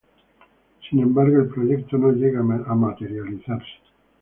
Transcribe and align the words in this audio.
Sin 0.89 0.99
embargo 0.99 1.37
el 1.43 1.49
proyecto 1.49 1.95
no 1.95 2.11
llega 2.11 2.39
a 2.39 2.73
materializarse. 2.75 3.69